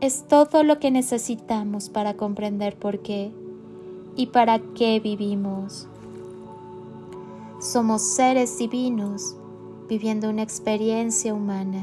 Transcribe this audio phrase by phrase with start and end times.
[0.00, 3.32] Es todo lo que necesitamos para comprender por qué
[4.14, 5.88] y para qué vivimos.
[7.60, 9.34] Somos seres divinos
[9.88, 11.82] viviendo una experiencia humana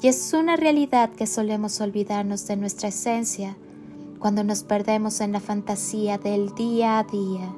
[0.00, 3.56] y es una realidad que solemos olvidarnos de nuestra esencia
[4.20, 7.52] cuando nos perdemos en la fantasía del día a día.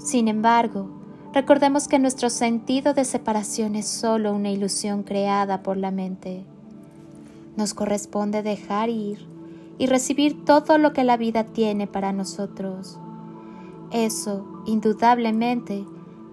[0.00, 0.88] Sin embargo,
[1.32, 6.44] recordemos que nuestro sentido de separación es solo una ilusión creada por la mente.
[7.56, 9.26] Nos corresponde dejar ir
[9.78, 12.98] y recibir todo lo que la vida tiene para nosotros.
[13.90, 15.84] Eso, indudablemente,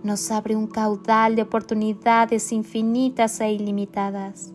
[0.03, 4.51] nos abre un caudal de oportunidades infinitas e ilimitadas.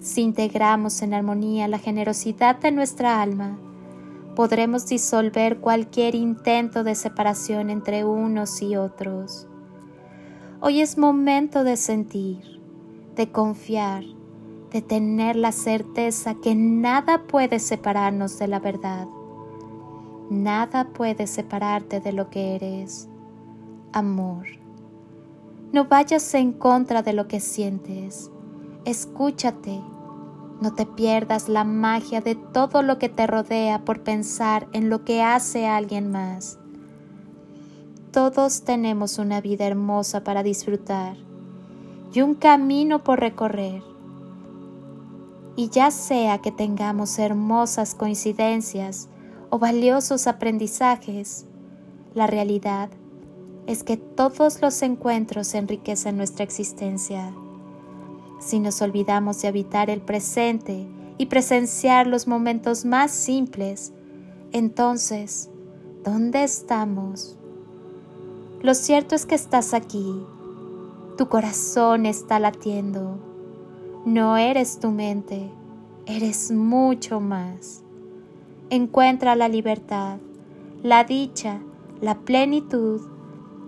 [0.00, 3.56] Si integramos en armonía la generosidad de nuestra alma,
[4.34, 9.46] podremos disolver cualquier intento de separación entre unos y otros.
[10.60, 12.60] Hoy es momento de sentir,
[13.14, 14.04] de confiar,
[14.72, 19.06] de tener la certeza que nada puede separarnos de la verdad.
[20.30, 23.08] Nada puede separarte de lo que eres.
[23.92, 24.46] Amor.
[25.72, 28.30] No vayas en contra de lo que sientes.
[28.84, 29.80] Escúchate
[30.62, 35.04] no te pierdas la magia de todo lo que te rodea por pensar en lo
[35.04, 36.60] que hace alguien más.
[38.12, 41.16] Todos tenemos una vida hermosa para disfrutar
[42.12, 43.82] y un camino por recorrer.
[45.54, 49.08] Y ya sea que tengamos hermosas coincidencias
[49.50, 51.46] o valiosos aprendizajes,
[52.14, 52.90] la realidad
[53.66, 57.32] es que todos los encuentros enriquecen nuestra existencia.
[58.40, 60.86] Si nos olvidamos de habitar el presente
[61.18, 63.92] y presenciar los momentos más simples,
[64.52, 65.48] entonces,
[66.02, 67.36] ¿dónde estamos?
[68.62, 70.24] Lo cierto es que estás aquí,
[71.16, 73.18] tu corazón está latiendo,
[74.04, 75.50] no eres tu mente,
[76.06, 77.82] eres mucho más.
[78.70, 80.18] Encuentra la libertad,
[80.82, 81.60] la dicha,
[82.00, 83.00] la plenitud,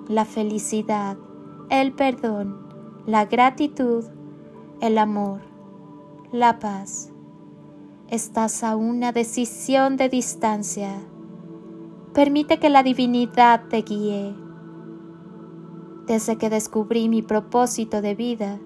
[0.08, 1.16] la felicidad,
[1.70, 2.58] el perdón,
[3.06, 4.04] la gratitud
[4.80, 5.40] el amor,
[6.30, 7.10] la paz.
[8.08, 11.00] Estás a una decisión de distancia.
[12.12, 14.34] Permite que la divinidad te guíe.
[16.06, 18.58] Desde que descubrí mi propósito de vida,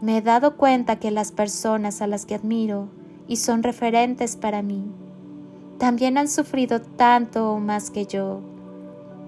[0.00, 2.88] me he dado cuenta que las personas a las que admiro
[3.28, 4.84] y son referentes para mí,
[5.78, 8.40] también han sufrido tanto o más que yo.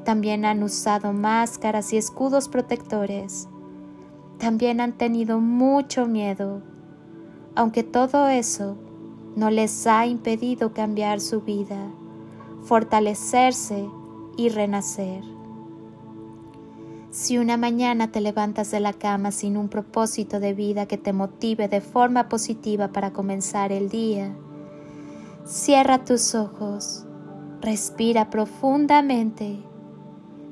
[0.04, 3.48] También han usado máscaras y escudos protectores
[4.42, 6.62] también han tenido mucho miedo,
[7.54, 8.76] aunque todo eso
[9.36, 11.78] no les ha impedido cambiar su vida,
[12.64, 13.88] fortalecerse
[14.36, 15.22] y renacer.
[17.12, 21.12] Si una mañana te levantas de la cama sin un propósito de vida que te
[21.12, 24.34] motive de forma positiva para comenzar el día,
[25.44, 27.04] cierra tus ojos,
[27.60, 29.58] respira profundamente,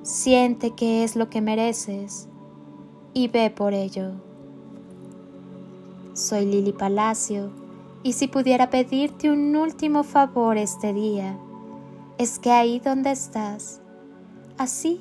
[0.03, 2.28] siente qué es lo que mereces
[3.15, 4.12] y ve por ello.
[6.12, 7.50] Soy Lili Palacio
[8.02, 11.38] y si pudiera pedirte un último favor este día,
[12.19, 13.81] es que ahí donde estás,
[14.58, 15.00] así,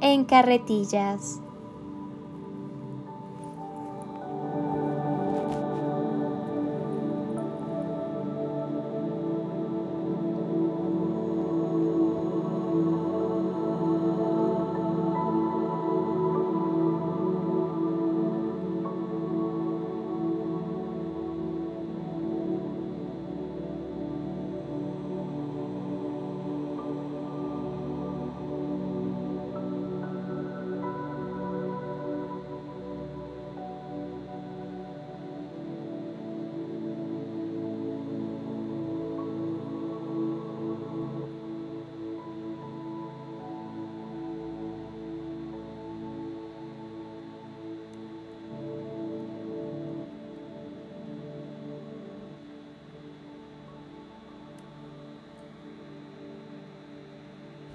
[0.00, 1.40] en carretillas.